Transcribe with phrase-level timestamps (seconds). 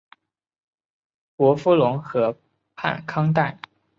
[1.35, 2.35] 伯夫龙河
[2.73, 3.59] 畔康代。